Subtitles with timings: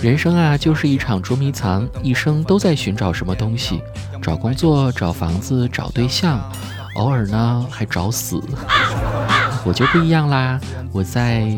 [0.00, 3.82] 人生啊，就是一场捉迷藏，一生都在寻找什么东西，
[4.22, 6.40] 找工作，找房子，找对象，
[6.94, 8.40] 偶尔呢还找死。
[9.64, 10.60] 我就不一样啦，
[10.92, 11.48] 我在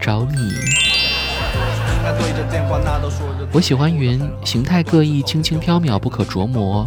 [0.00, 0.52] 找你。
[3.52, 6.86] 我喜欢云，形态各异，轻轻飘渺，不可琢磨。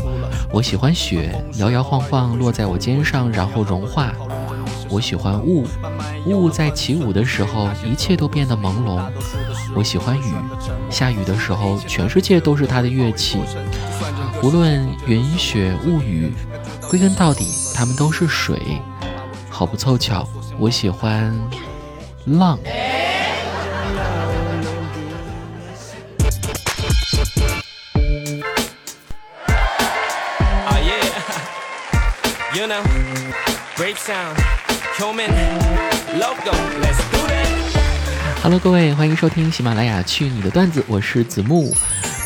[0.51, 4.13] 我喜欢雪，摇摇晃晃落在我肩上，然后融化。
[4.89, 5.67] 我喜欢雾，
[6.25, 9.01] 雾在起舞的时候，一切都变得朦胧。
[9.75, 10.33] 我喜欢雨，
[10.89, 13.39] 下雨的时候，全世界都是它的乐器。
[14.41, 16.33] 无论云雪雾雨，
[16.89, 17.45] 归根到底，
[17.75, 18.59] 它们都是水。
[19.49, 21.37] 好不凑巧，我喜欢
[22.25, 22.57] 浪。
[38.43, 41.73] Hello，各位，欢迎收听喜马拉雅《去你的段子》，我是子木。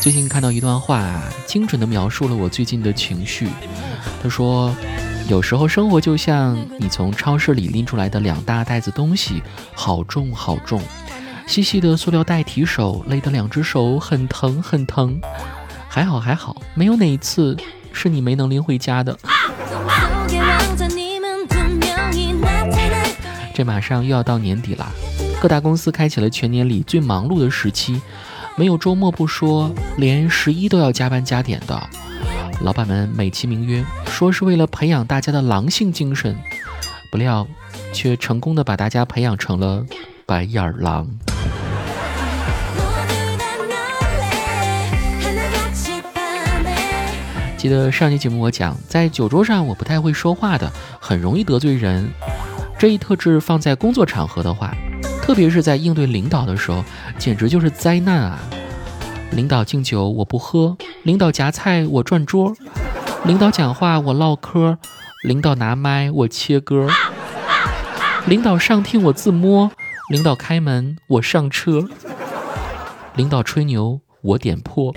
[0.01, 3.47] 最近看到一段话，精准的描述了我最近的情绪。
[4.23, 4.75] 他说
[5.29, 9.43] ：“有时候生活就像你从超市里拎出来的两大袋子东西，
[9.75, 10.81] 好重好重，
[11.45, 15.21] 细细的塑料袋提手，勒得两只手很疼很疼。
[15.87, 17.55] 还好还好，没有哪一次
[17.91, 19.15] 是你没能拎回家的。”
[23.63, 24.91] 马上又要到年底了，
[25.41, 28.01] 各大公司开启了全年里最忙碌的时期，
[28.55, 31.81] 没有周末不说，连十一都要加班加点的。
[32.61, 36.35] 老板们美其名曰说是为了培养大家的狼性精神，
[37.11, 37.47] 不料
[37.91, 39.85] 却成功的把大家培养成了
[40.25, 41.07] 白眼狼。
[47.57, 52.09] 记得上期节目我讲，在酒桌上我不太会说话的，很容易得罪人。
[52.83, 54.75] 这一特质放在工作场合的话，
[55.21, 56.83] 特别是在应对领导的时候，
[57.17, 58.37] 简直就是灾难啊！
[59.31, 62.53] 领导敬酒我不喝，领导夹菜我转桌，
[63.23, 64.77] 领导讲话我唠嗑，
[65.23, 66.89] 领导拿麦我切歌，
[68.25, 69.71] 领导上听我自摸，
[70.09, 71.87] 领导开门我上车，
[73.15, 74.93] 领导吹牛我点破。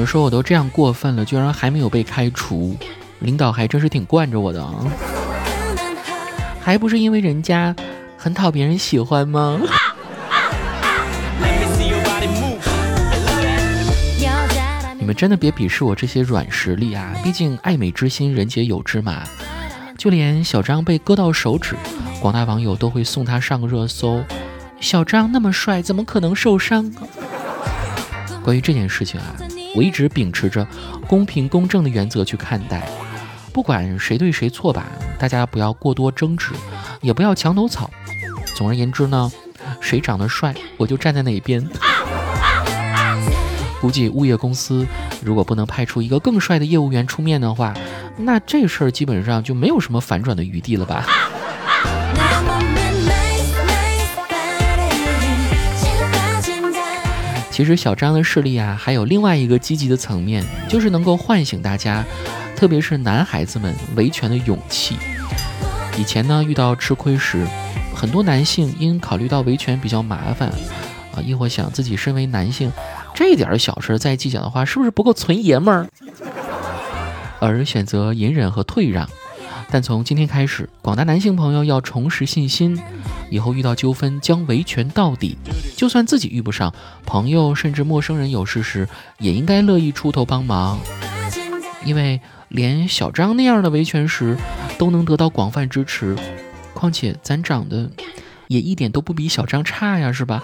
[0.00, 2.74] 们说我都这样过分了，居然还没有被开除，
[3.18, 4.74] 领导还真是挺惯着我的啊！
[6.58, 7.76] 还不是因为人家
[8.16, 9.60] 很讨别人喜欢吗？
[14.98, 17.12] 你们真的别鄙视我这些软实力啊！
[17.22, 19.22] 毕竟爱美之心，人皆有之嘛。
[19.98, 21.76] 就连小张被割到手指，
[22.22, 24.24] 广大网友都会送他上热搜。
[24.80, 26.90] 小张那么帅，怎么可能受伤？
[28.42, 29.36] 关于这件事情啊。
[29.74, 30.66] 我一直秉持着
[31.06, 32.88] 公平公正的原则去看待，
[33.52, 34.86] 不管谁对谁错吧，
[35.18, 36.52] 大家不要过多争执，
[37.00, 37.90] 也不要墙头草。
[38.54, 39.30] 总而言之呢，
[39.80, 41.66] 谁长得帅，我就站在哪边。
[43.80, 44.86] 估计物业公司
[45.24, 47.72] 如果不能派出一个更帅的业务员出面的话，
[48.18, 51.06] 那这事儿基本上就没有什么反转的余地了吧。
[57.60, 62.02] 其实小张的势力啊，还有另外一个积极的层面，就是能够唤醒大家，
[62.56, 64.96] 特别是男孩子们维权的勇气。
[65.98, 67.46] 以前呢，遇到吃亏时，
[67.94, 70.48] 很多男性因考虑到维权比较麻烦，
[71.14, 72.72] 啊，亦或想自己身为男性，
[73.12, 75.86] 这点小事再计较的话，是不是不够纯爷们儿？
[77.40, 79.06] 而选择隐忍和退让。
[79.70, 82.76] 但从今天开始，广大男性朋友要重拾信心，
[83.30, 85.38] 以后遇到纠纷将维权到底。
[85.76, 86.74] 就算自己遇不上，
[87.06, 88.88] 朋友甚至陌生人有事时，
[89.18, 90.78] 也应该乐意出头帮忙。
[91.84, 94.36] 因为连小张那样的维权时
[94.76, 96.16] 都能得到广泛支持，
[96.74, 97.88] 况且咱长得
[98.48, 100.42] 也一点都不比小张差呀，是吧？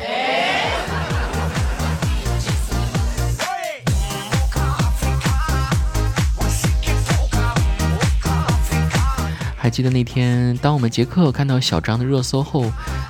[9.77, 12.65] 记得那天，当我们杰克看到小张的热搜后，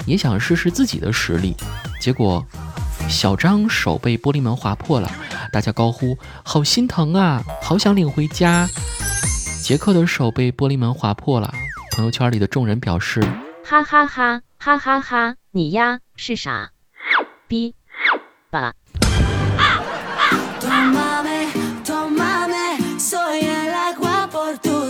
[0.05, 1.55] 也想试试自己的实力。
[2.01, 2.45] 结果，
[3.09, 5.09] 小张手被玻璃门划破了，
[5.53, 8.67] 大家高呼：“好心疼啊，好想领回家。”
[9.63, 11.55] 杰克的手被玻璃门划破了，
[11.95, 13.21] 朋友圈里的众人表示
[13.65, 16.73] ：“哈哈哈哈哈哈，你呀是傻
[17.47, 17.77] 逼
[18.51, 18.59] 吧？”
[20.59, 20.75] 啊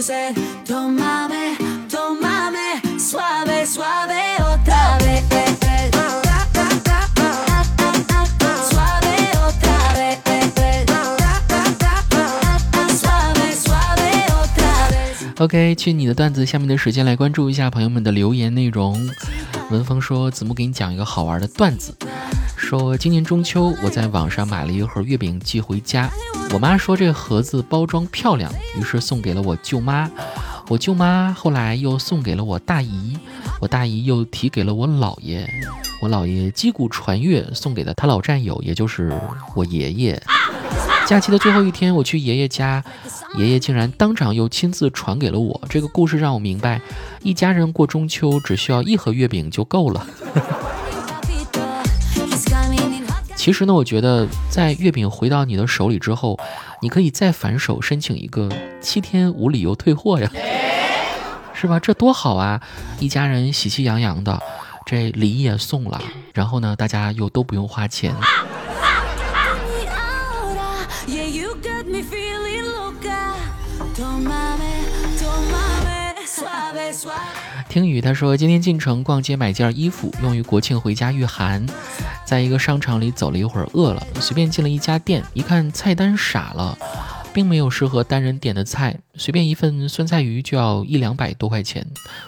[0.08, 0.35] 啊
[15.38, 18.98] OK，去你的段子下面的时间来关注一下朋友们的留言内容。
[19.70, 21.94] 文峰说：“子木给你讲一个好玩的段子，
[22.56, 26.10] 说今年中秋我在网上买了一盒月饼寄回家，
[26.54, 28.50] 我妈说这盒子包装漂亮，
[28.80, 30.10] 于是送给了我舅妈。
[30.68, 33.18] 我舅妈后来又送给了我大姨，
[33.60, 35.46] 我大姨又提给了我姥爷，
[36.00, 39.12] 我姥爷击鼓传乐送给了他老战友，也就是
[39.54, 40.20] 我爷爷。”
[41.06, 42.82] 假期的最后一天，我去爷爷家，
[43.36, 45.60] 爷爷竟然当场又亲自传给了我。
[45.68, 46.80] 这个故事让我明白，
[47.22, 50.04] 一家人过中秋只需要一盒月饼就够了。
[53.36, 56.36] 其实呢，我觉得在月饼回到你的手里之后，
[56.82, 58.50] 你可以再反手申请一个
[58.80, 60.28] 七天无理由退货呀，
[61.54, 61.78] 是吧？
[61.78, 62.60] 这多好啊！
[62.98, 64.42] 一家人喜气洋洋的，
[64.84, 66.02] 这礼也送了，
[66.34, 68.12] 然后呢，大家又都不用花钱。
[77.70, 81.64] 听雨他说，今天进城逛街买件衣服，用于国庆回家御寒。
[82.26, 86.76] 在一个商场里走了一会儿，饿了，随便进了一家店，一看菜单傻了，
[87.32, 91.86] 并没有适合单人点的菜，随便一份酸菜鱼就要一两百多块钱，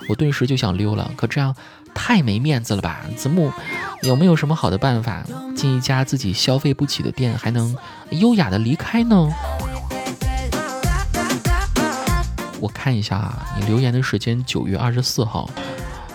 [0.09, 1.55] 我顿时就想溜了，可这样
[1.93, 3.03] 太没面子了吧？
[3.15, 3.53] 子木
[4.01, 5.23] 有没有什么好的办法，
[5.55, 7.77] 进一家自己消费不起的店，还能
[8.13, 9.29] 优雅的离开呢？
[12.61, 15.49] 我看一下啊，你留言的时间九月二十四号，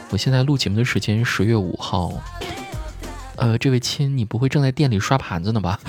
[0.09, 2.11] 我现在录节目的时间十月五号。
[3.35, 5.79] 呃，这位亲，你不会正在店里刷盘子呢吧？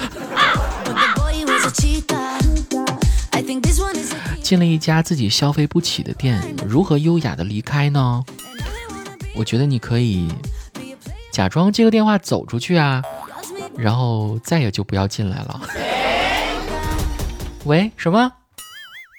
[4.43, 8.23] 进了一家自己消费不起的店，如何优雅的离开呢？
[9.35, 10.29] 我觉得你可以
[11.33, 13.03] 假装接个电话走出去啊，
[13.77, 15.61] 然后再也就不要进来了。
[17.65, 18.31] 喂，什么？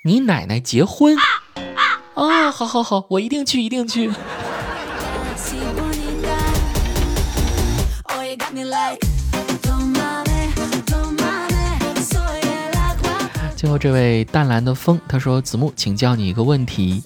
[0.08, 1.24] 你奶奶结婚啊
[2.14, 2.52] 啊！
[2.52, 4.12] 好好好，我一定去，一定去。
[13.56, 17.02] 最后这位淡蓝的风，他说：“子木，请教你一个问题。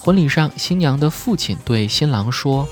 [0.00, 2.66] 婚礼上，新娘的父亲对新郎说：‘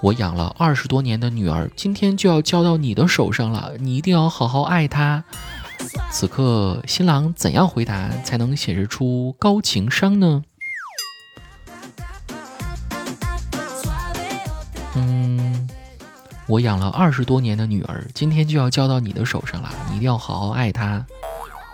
[0.00, 5.22] 我养了二十多年的女儿，今天就要交到你的手上了，你一定要好好爱她。’”
[6.10, 10.42] 此刻，新郎怎样回答才能显示出高情商呢？
[14.96, 15.68] 嗯，
[16.46, 21.04] 我养了二十多年的女儿，今天就要交到你的手上了，你一定要好好爱她。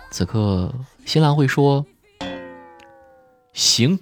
[0.09, 0.73] 此刻，
[1.05, 1.85] 新郎会说
[3.53, 3.99] ：“行。”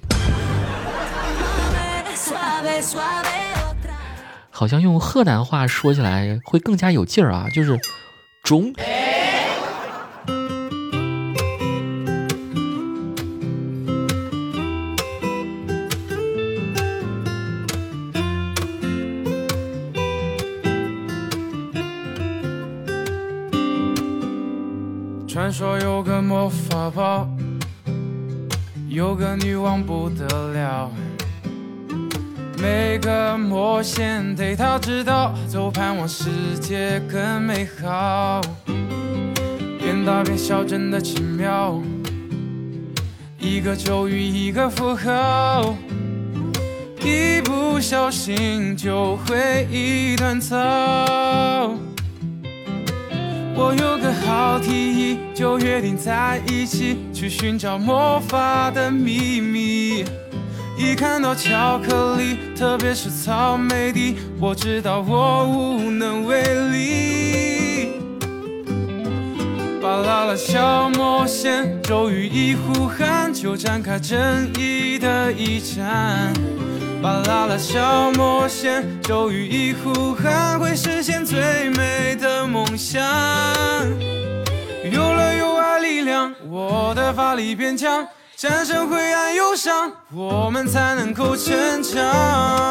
[4.50, 7.80] 好像用河南话说起来会更加有劲儿啊，就是
[8.44, 8.74] “中”。
[25.60, 27.28] 说有个魔法宝，
[28.88, 30.90] 有个女王不得了，
[32.58, 36.30] 每个魔仙对她知道，都盼望世
[36.62, 38.40] 界更美好。
[39.80, 41.78] 变大变小真的奇妙，
[43.38, 45.76] 一个咒语一个符号，
[47.02, 51.76] 一不小心就会一团糟。
[53.62, 60.06] 我有个好提议，就约定在一起去寻找魔法的秘密。
[60.78, 67.19] 一看到巧克力，特别是草莓的，我知道我无能为力。
[69.90, 76.32] 巴啦啦小魔仙，咒语一呼喊，就展开正义的一战。
[77.02, 83.02] 巴啦啦小魔仙，咒语一呼喊，会实现最美的梦想。
[84.92, 92.69] 有了有爱力量，我的法力变强，战胜灰暗忧伤，我们才能够成长。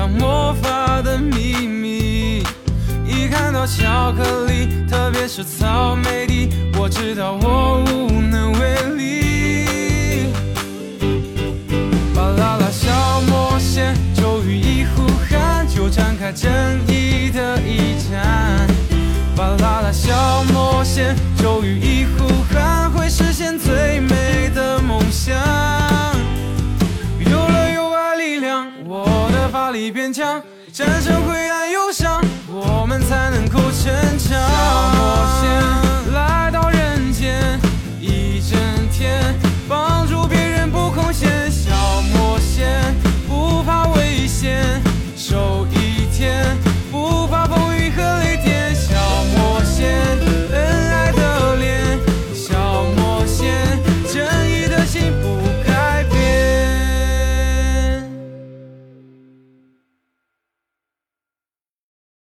[0.00, 2.42] 像魔法的秘密
[3.04, 10.32] 一看到巧克力特别是草莓的我知道我无能为力
[12.14, 16.50] 巴啦啦小魔仙咒语一呼喊就展开正
[16.88, 18.66] 义的一战
[19.36, 22.39] 巴啦啦小魔仙咒语一呼